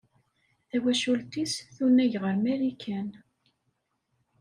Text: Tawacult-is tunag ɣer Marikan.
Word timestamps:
Tawacult-is 0.69 1.53
tunag 1.75 2.13
ɣer 2.23 2.35
Marikan. 2.43 3.07